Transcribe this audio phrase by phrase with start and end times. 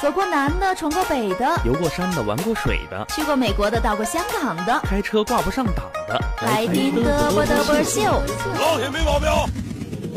[0.00, 8.22] 走过南的，闯过北的，游过山的，玩过水的，去过美国的，到过香港的，开车挂不上档的，来听嘚啵嘚啵秀。
[8.58, 9.28] 老铁没毛病。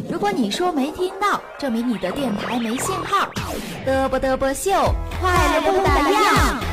[0.09, 3.27] 如果你说没听到，证明你的电台没信号。
[3.85, 4.71] 嘚啵嘚啵秀，
[5.19, 6.72] 快乐不打烊。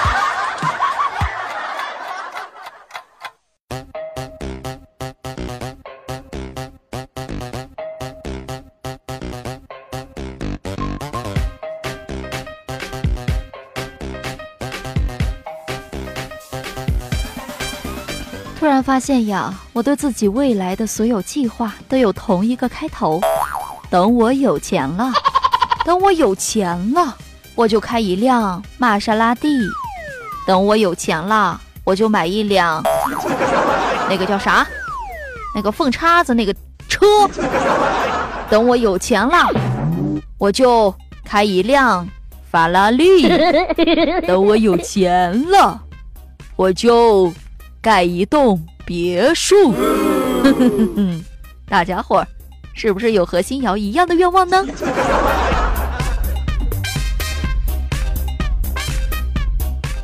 [18.61, 23.19] 突然发现呀，我对自己未来的所有计划都有同一个开头。
[23.89, 25.11] 等我有钱了，
[25.83, 27.17] 等我有钱了，
[27.55, 29.47] 我就开一辆玛莎拉蒂。
[30.45, 32.83] 等我有钱了，我就买一辆
[34.07, 34.63] 那个叫啥？
[35.55, 36.53] 那个缝叉子那个
[36.87, 37.27] 车。
[38.47, 39.49] 等我有钱了，
[40.37, 40.93] 我就
[41.25, 42.07] 开一辆
[42.51, 43.27] 法拉利。
[44.27, 45.81] 等我有钱了，
[46.55, 47.33] 我就。
[47.81, 49.73] 盖一栋别墅，
[51.67, 52.27] 大家伙儿
[52.75, 54.63] 是不是有和新瑶一样的愿望呢？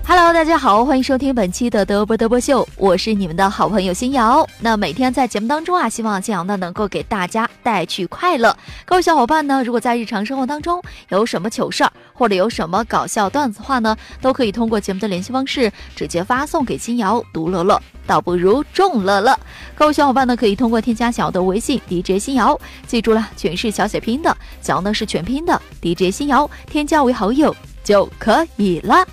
[0.10, 4.48] ？Hello，大家好，欢迎收听本期的德波德波秀，我是你们的好朋友新瑶。
[4.62, 8.56] 那每天在节目当中啊，希望新瑶呢能够给大家带去快乐。
[8.86, 19.38] 各位小伙伴呢，如果在日常生活当中有什么糗事儿，或者有什么搞笑段子话呢，都可以通过节目的联系方式直接发送给新瑶，独乐乐倒不如众乐乐。
[19.76, 22.58] 各位小伙伴呢，可以通过添加小的微信 DJ 新瑶，
[22.88, 27.54] 记住了，全是小写拼的，小呢是全拼的 DJ 新瑶，添加为好友
[27.84, 29.06] 就可以了。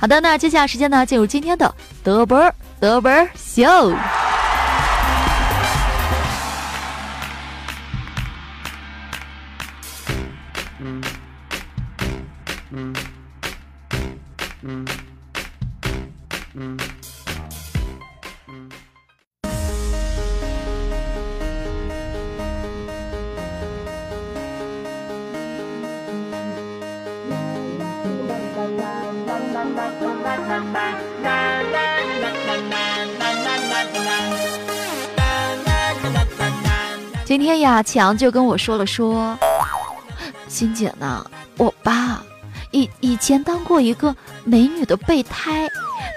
[0.00, 2.50] 好的，那接下来时间呢，进入今天的德波
[2.80, 3.92] 德波秀。
[37.24, 39.38] 今天呀，强就跟我说了说，
[40.48, 41.24] 欣姐呢，
[41.56, 42.20] 我爸
[42.72, 45.68] 以以前当过一个美女的备胎，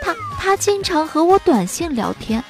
[0.02, 2.44] 他他经常和我短信聊天，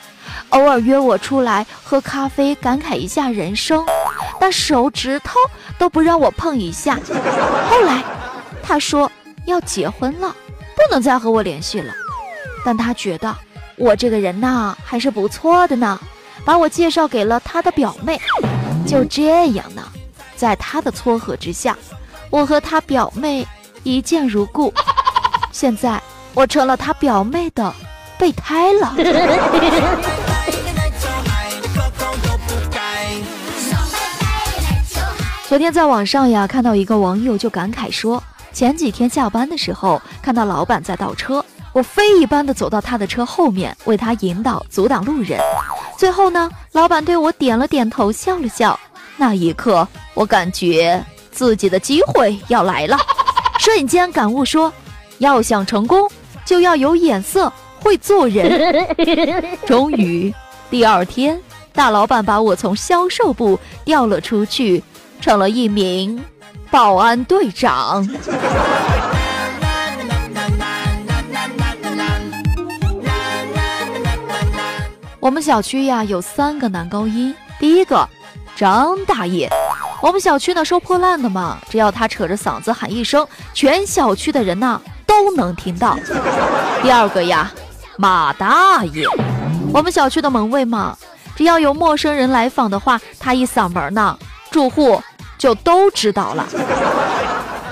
[0.49, 3.85] 偶尔约我出来喝咖啡，感慨一下人生，
[4.39, 5.37] 但手指头
[5.77, 6.97] 都不让我碰一下。
[7.69, 8.01] 后来
[8.63, 9.11] 他说
[9.45, 10.33] 要结婚了，
[10.75, 11.93] 不能再和我联系了，
[12.65, 13.35] 但他觉得
[13.77, 15.99] 我这个人呐还是不错的呢。
[16.45, 18.19] 把我介绍给了他的表妹，
[18.85, 19.81] 就这样呢，
[20.35, 21.77] 在他的撮合之下，
[22.29, 23.47] 我和他表妹
[23.83, 24.73] 一见如故。
[25.51, 26.01] 现在
[26.33, 27.73] 我成了他表妹的
[28.17, 28.93] 备胎了。
[35.47, 38.22] 昨天在网上呀，看到一个网友就感慨说，
[38.53, 41.43] 前几天下班的时候看到老板在倒车，
[41.73, 45.39] 我飞一般的走到他的车后面，为他引导阻挡路人。
[45.97, 48.79] 最后呢，老板对我点了点头，笑了笑。
[49.17, 52.97] 那一刻，我感觉自己的机会要来了，
[53.59, 54.71] 瞬间感悟说：
[55.17, 56.09] 要想成功，
[56.45, 58.87] 就要有眼色，会做人。
[59.65, 60.33] 终于，
[60.69, 61.39] 第二天，
[61.73, 64.83] 大老板把我从销售部调了出去，
[65.21, 66.23] 成了一名
[66.73, 68.03] 保安队长。
[75.19, 78.09] 我们小区呀有三个男高音，第一个
[78.55, 79.47] 张大爷，
[80.01, 85.95] 我们小区呢收破烂的嘛，只要他扯着嗓子喊一声，全小区的人呐都能听到。
[86.81, 87.51] 第二个呀，
[87.97, 89.05] 马大爷，
[89.71, 90.97] 我们小区的门卫嘛，
[91.35, 94.17] 只要有陌生人来访的话，他一嗓门呢，
[94.49, 94.99] 住户
[95.43, 96.47] 就都知道了。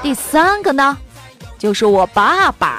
[0.04, 0.98] 第三个呢，
[1.58, 2.76] 就是我爸爸。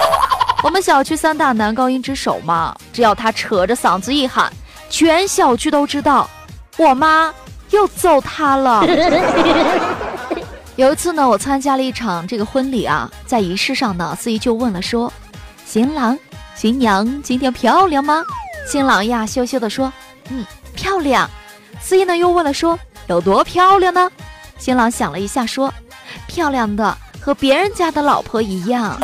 [0.62, 4.52] 我们小区三大男高音之首嘛，只要他扯着嗓子一喊，
[4.90, 6.28] 全小区都知道
[6.76, 7.32] 我妈
[7.70, 8.84] 又揍他了。
[10.76, 15.10] 有一次呢，我参加了一场这个婚礼啊，在仪式上呢，司仪就问了说
[15.64, 16.18] ：“新郎
[16.54, 18.22] 新娘今天漂亮吗？”
[18.70, 19.90] 新郎呀羞羞的说
[20.28, 21.30] ：“嗯，漂亮。”
[21.80, 22.78] 司仪呢又问了说
[23.08, 24.10] ：“有多漂亮呢？”
[24.62, 25.74] 新郎想了一下说
[26.28, 28.96] ：“漂亮的和别人家的老婆一样。”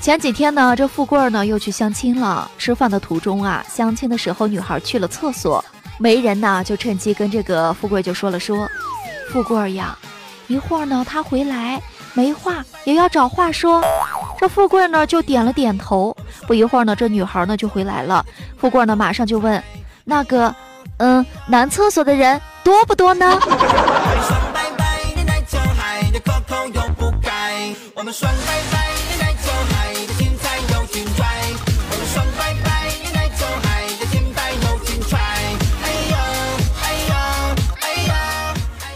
[0.00, 2.48] 前几天呢，这富贵呢又去相亲了。
[2.56, 5.64] 吃饭的途中啊，相亲的时候女孩去了厕所，
[5.98, 8.70] 媒人呢就趁机跟这个富贵就说了说
[9.32, 9.98] ：“富贵呀，
[10.46, 11.82] 一会儿呢他回来，
[12.12, 13.82] 没话也要找话说。”
[14.38, 16.16] 这富贵呢就点了点头。
[16.46, 18.24] 不一会儿呢，这女孩呢就回来了。
[18.56, 19.60] 富贵呢马上就问
[20.04, 20.54] ：“那个，
[20.98, 23.38] 嗯，男厕所的人多不多呢？”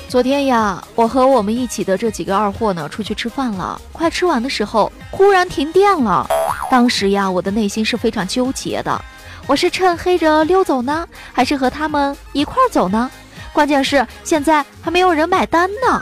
[0.08, 3.80] 昨天呀，我和我们一起的这几个二货呢，出去吃饭了。
[3.92, 6.26] 快吃完的时候，忽然停电了。
[6.70, 9.00] 当时呀，我的内心是非常纠结的。
[9.46, 13.08] 我是趁黑着溜走呢，还是和他们一块走呢？
[13.58, 16.00] 关键是现在还没有人买单呢。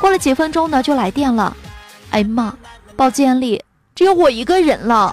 [0.00, 1.52] 过了几分钟呢，就来电了。
[2.10, 2.56] 哎妈，
[2.94, 3.60] 包间里
[3.96, 5.12] 只有我一个人了。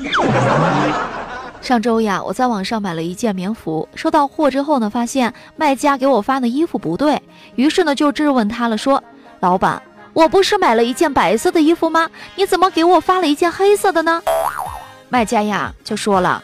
[1.60, 7.19] 上周呀，我在网上买了一件棉服，收到货之后呢，发现卖家给我发的衣服不对，
[7.56, 9.04] 于是呢就质问他了，说
[9.42, 9.81] ：“老板，
[10.13, 12.07] 我不是买了一件白色的衣服吗？
[12.36, 14.22] 你怎么给我发了一件黑色的呢？”
[15.10, 16.44] 卖家呀就说了：“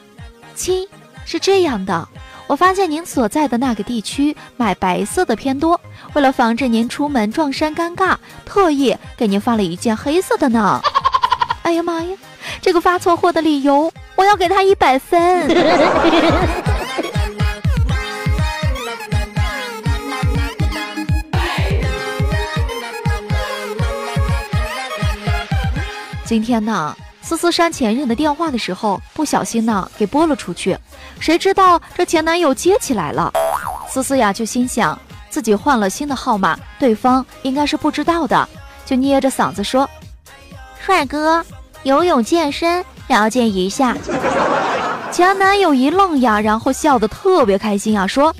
[0.55, 0.87] 亲，
[1.25, 2.07] 是这样的，
[2.47, 5.79] 我发现您所在的那个地区买白色的偏多，
[6.13, 8.15] 为了防止您出门撞衫尴尬，
[8.45, 10.81] 特意给您发了一件黑色的呢。
[11.63, 12.17] ”哎呀妈呀，
[12.61, 13.91] 这个发错货的理由！
[14.15, 15.47] 我要给他一百分。
[26.23, 26.95] 今天呢，
[27.27, 30.77] 思思删前任的电话的时候，不小心呢给拨了出去，
[31.19, 33.33] 谁知道这前男友接起来了。
[33.89, 34.97] 思思呀就心想
[35.29, 38.47] 自己换了新的号码，对方应该是不知道的，
[38.85, 39.89] 就捏着嗓子说
[40.79, 41.43] ：“帅哥，
[41.83, 43.93] 游泳健身。”了解一下，
[45.11, 48.33] 前男友一愣呀，然后笑得特别开心啊，说：“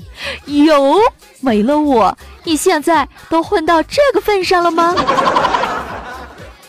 [0.46, 0.96] 有
[1.40, 4.94] 没了我，你现在都混到这个份上了吗？”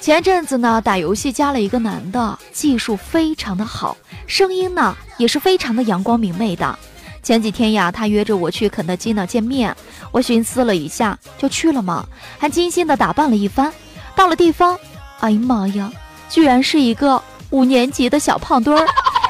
[0.01, 3.97] 前阵子呢，打游戏加了一个男的，技术非常的好，
[4.27, 6.77] 声音呢也是非常的阳光明媚的。
[7.21, 9.75] 前几天呀，他约着我去肯德基呢见面，
[10.11, 12.05] 我寻思了一下，就去了嘛，
[12.37, 13.71] 还精心的打扮了一番。
[14.15, 14.77] 到了地方，
[15.19, 15.91] 哎呀妈呀，
[16.29, 17.21] 居然是一个。
[17.51, 18.87] 五年级的小胖墩儿，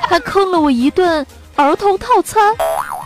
[0.10, 1.26] 还坑了我一顿
[1.56, 2.54] 儿童套餐，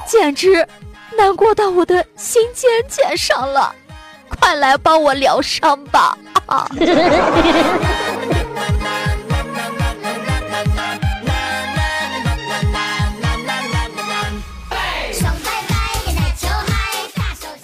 [0.08, 0.68] 简直
[1.16, 3.76] 难过到我的心尖尖上了！
[4.28, 6.18] 快来帮我疗伤吧！
[6.46, 6.68] 啊！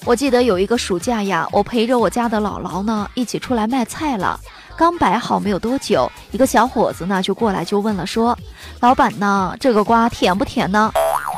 [0.05, 4.39] 我记得有一个暑假呀，我陪着我家的姥姥呢一起出来卖菜了。
[4.75, 8.35] 刚摆好没有多久，一个小伙子呢就过来就问了，说
[8.81, 10.91] ：“老板呢，这个瓜甜不甜呢？”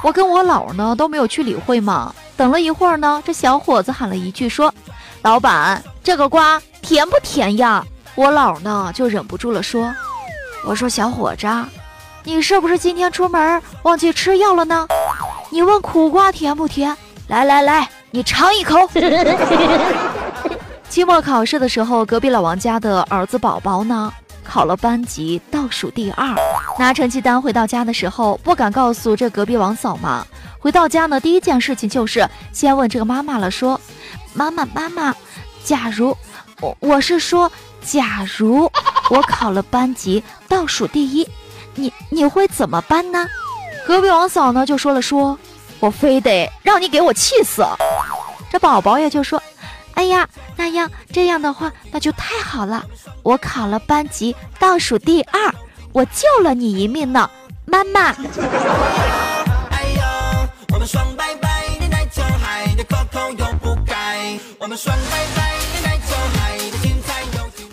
[0.03, 2.15] 我跟我姥呢都没有去理会嘛。
[2.37, 4.73] 等了一会儿呢，这小伙子喊了一句说
[5.21, 7.85] ：“老板，这个瓜甜不甜呀？”
[8.15, 9.93] 我姥呢就忍不住了说
[10.67, 11.47] ：“我说小伙子，
[12.23, 14.87] 你是不是今天出门忘记吃药了呢？
[15.49, 16.95] 你问苦瓜甜不甜？
[17.27, 18.77] 来来来，你尝一口。
[20.89, 24.11] ”期末考试的时候，隔壁老王家的儿子宝宝呢，
[24.43, 26.35] 考了班级倒数第二。
[26.77, 30.27] 拿成绩单回到家的时候，不敢告诉这隔壁王嫂嘛。
[30.59, 33.79] 回到家呢，第一件事情就是先问这个妈妈了，说
[34.35, 35.15] ：“妈妈，妈妈，
[35.63, 36.15] 假如
[36.59, 37.51] 我我是说，
[37.81, 38.71] 假如
[39.09, 41.27] 我考了班级倒数第一，
[41.75, 43.27] 你你会怎么办呢？”
[43.87, 45.37] 隔壁王嫂呢就说了，说
[45.79, 47.65] ：“我非得让你给我气死。”
[48.51, 49.41] 这宝宝也就说。
[49.93, 52.83] 哎呀，那样这样的话，那就太好了。
[53.21, 55.53] 我考了班级倒数第二，
[55.91, 57.29] 我救了你一命呢，
[57.65, 58.15] 妈妈。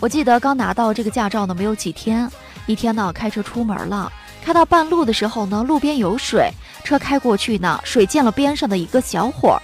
[0.01, 2.27] 我记得刚拿到这个驾照呢，没有几天。
[2.65, 4.11] 一天呢，开车出门了，
[4.43, 6.49] 开到半路的时候呢，路边有水，
[6.83, 9.59] 车开过去呢，水溅了边上的一个小伙。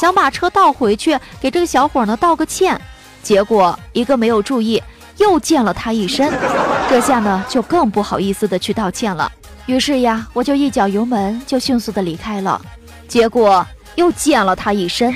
[0.00, 2.80] 想把车倒回去，给这个小伙呢道个歉，
[3.22, 4.82] 结果一个没有注意，
[5.18, 6.32] 又溅了他一身。
[6.88, 9.30] 这下呢，就更不好意思的去道歉了。
[9.66, 12.58] 于是呀，我就一脚油门就迅速的离开了。
[13.06, 15.14] 结果又溅了他一身。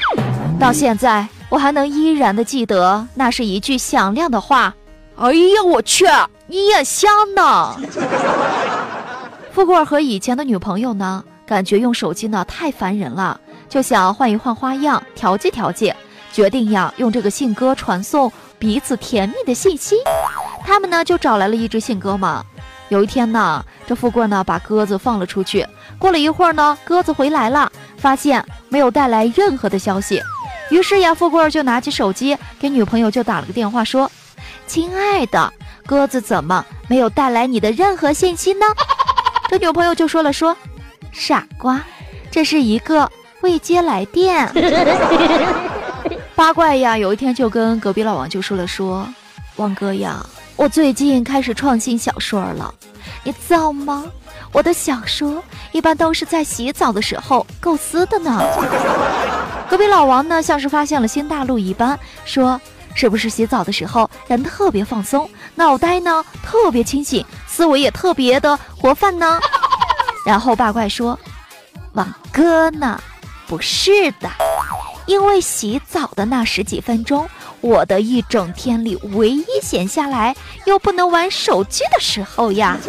[0.58, 4.74] 到现在，我还能依然的记得，那是一句响亮的话。
[5.14, 6.04] 哎呀，我去，
[6.48, 7.76] 你也香呢！
[9.54, 15.94] 富贵和以前的女朋友呢，感觉用手机呢太烦人了，就想换一换花样，调剂调剂，
[16.32, 19.94] 决定呀用这个信鸽传送彼此甜蜜的信息。
[20.64, 22.44] 他们呢就找来了一只信鸽嘛。
[22.88, 25.64] 有一天呢，这富贵呢把鸽子放了出去，
[26.00, 30.20] 过了一会儿呢，鸽子回来了，发现没有带来任何的消息。
[30.74, 34.10] 于是呀，富贵就拿起手机给女朋友就打了个电话，说
[34.66, 35.52] ：“亲爱的，
[35.86, 38.66] 鸽子怎么没有带来你的任何信息呢？”
[39.48, 40.56] 这女朋友就说了：“说，
[41.12, 41.80] 傻瓜，
[42.28, 43.08] 这是一个
[43.42, 44.50] 未接来电。”
[46.34, 49.08] 八怪呀，有一天就跟隔壁老王就说了：“说，
[49.54, 50.26] 王哥呀，
[50.56, 52.74] 我最近开始创新小说了，
[53.22, 54.04] 你造吗？
[54.54, 55.42] 我的小说
[55.72, 58.40] 一般都是在洗澡的时候构思的呢。
[59.68, 62.60] ”隔壁老王呢，像是发现了新大陆一般，说
[62.94, 69.40] ：“是不是洗澡的时候人特别放松，脑袋呢特别清醒，思维也特别的活泛呢？”
[70.24, 71.18] 然后八怪说
[71.94, 73.00] ：“王哥呢，
[73.48, 74.30] 不是的，
[75.06, 77.28] 因为洗澡的那十几分钟，
[77.60, 82.78] 我的一整天里唯一闲下来又不能玩手机的时候呀。”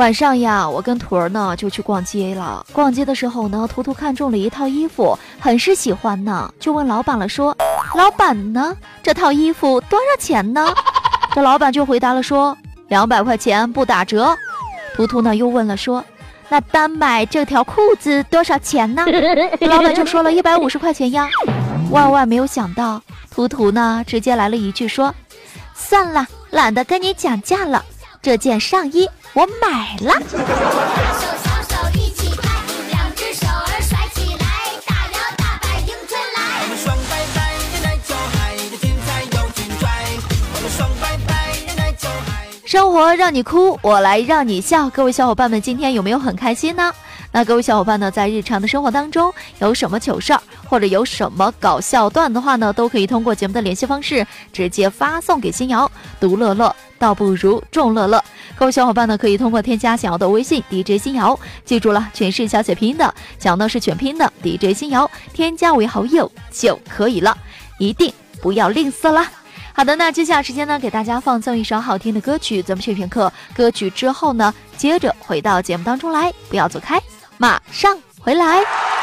[0.00, 2.64] 晚上呀，我跟徒儿呢就去逛街了。
[2.72, 7.54] 逛街的时候呢，图图看中了一套衣服，很是喜欢呢，就问老板了，说
[7.94, 10.72] ：“老板呢，这套衣服多少钱呢？”
[11.34, 12.56] 这老板就回答了，说
[12.88, 14.34] ：“两百块钱不打折。”
[14.96, 16.02] 图图呢又问了，说
[16.48, 19.04] ：“那单买这条裤子多少钱呢？”
[19.68, 21.28] 老板就说了一百五十块钱呀。
[21.90, 25.14] 万万没有想到，图图呢直接来了一句说
[25.76, 27.84] ：“算了，懒得跟你讲价了，
[28.22, 30.20] 这件上衣。”我买了。
[42.66, 44.88] 生活让你哭，我来让你笑。
[44.90, 46.92] 各位小伙伴们，今天有没有很开心呢？
[47.32, 55.90] 那各位小伙伴呢，在日常的生活当中有什么糗事儿，或者有什么搞笑段的话呢，都可以通过节目的联系方式直接发送给新瑶。
[56.18, 58.22] 独乐乐倒不如众乐乐。
[58.56, 67.38] 各位小伙伴呢，可以通过添加小瑶的微信 DJ 新瑶，记住了，全是小写拼音的，小呢是全拼的 DJ 新瑶，添加为好友就可以了，
[67.78, 69.30] 一定不要吝啬啦。
[69.72, 77.00] 好的，那接下来时间呢，给大家放送一首好听的歌曲，咱们去片刻歌曲之后呢，接着回到节目当中来，不要走开。
[77.40, 78.99] 马上回来。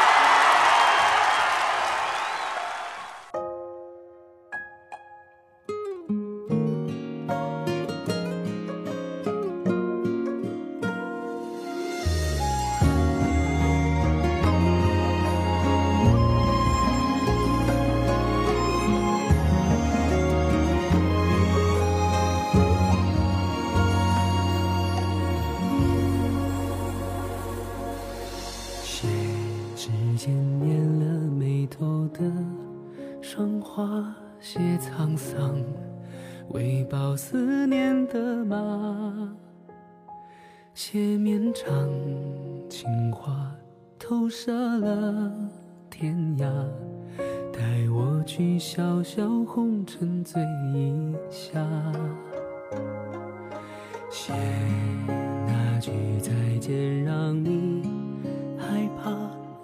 [44.08, 45.30] 投射了
[45.90, 46.48] 天涯。
[47.52, 47.60] 带
[47.90, 51.60] 我去小小红尘醉一下。
[54.08, 54.32] 写
[55.46, 57.82] 那句再见，让你
[58.56, 59.12] 害怕。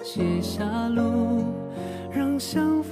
[0.03, 1.43] 写下路，
[2.13, 2.83] 让相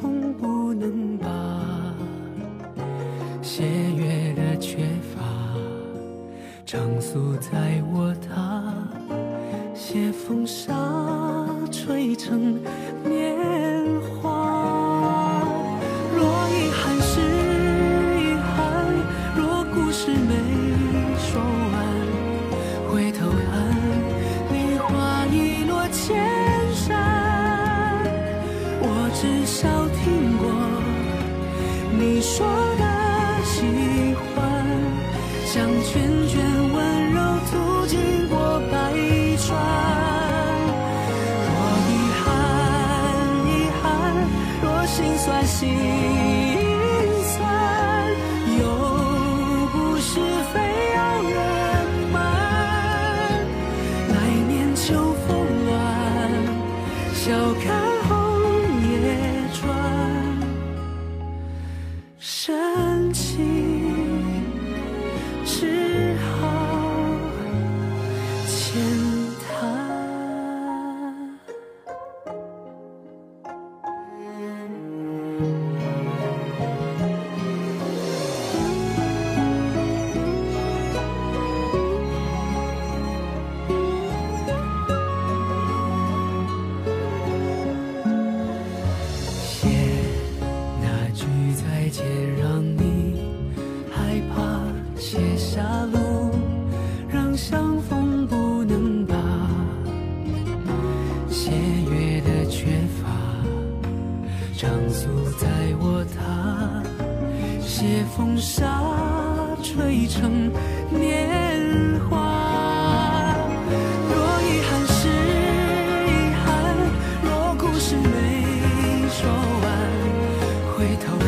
[120.83, 121.22] 回头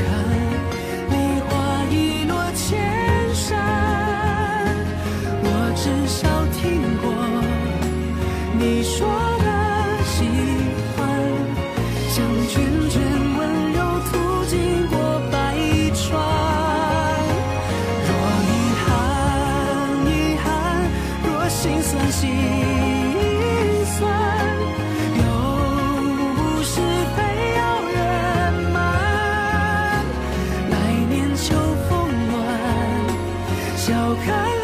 [33.86, 34.63] 笑看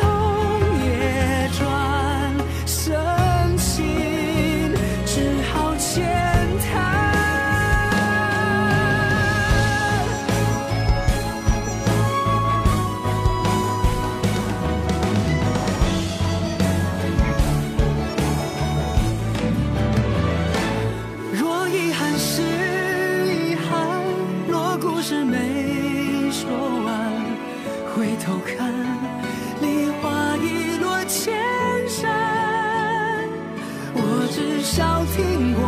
[34.80, 35.62] 少听过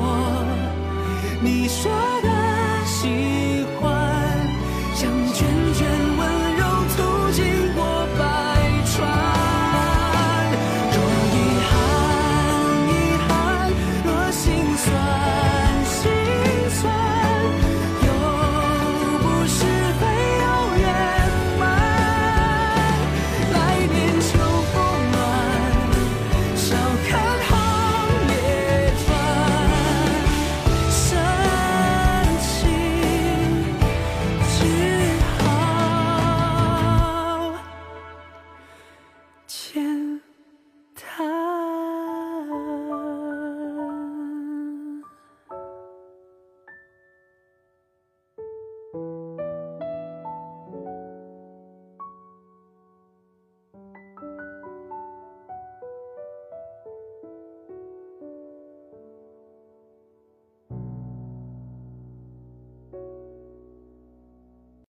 [1.43, 1.93] 你说